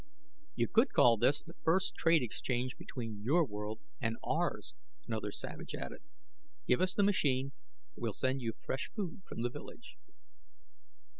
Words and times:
"You 0.55 0.67
could 0.67 0.93
call 0.93 1.17
this 1.17 1.43
the 1.43 1.53
first 1.63 1.93
trade 1.93 2.23
exchange 2.23 2.75
between 2.75 3.21
your 3.21 3.45
world 3.45 3.81
and 4.01 4.17
ours," 4.23 4.73
another 5.05 5.31
savage 5.31 5.75
added. 5.75 6.01
"Give 6.65 6.81
us 6.81 6.95
the 6.95 7.03
machine; 7.03 7.51
we'll 7.95 8.13
send 8.13 8.41
you 8.41 8.53
fresh 8.65 8.89
food 8.95 9.21
from 9.27 9.43
the 9.43 9.49
village." 9.51 9.97